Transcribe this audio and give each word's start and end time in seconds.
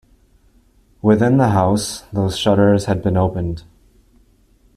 Within 1.03 1.37
the 1.37 1.49
house 1.49 2.01
those 2.11 2.35
shutters 2.35 2.85
had 2.85 3.03
been 3.03 3.15
opened. 3.17 3.65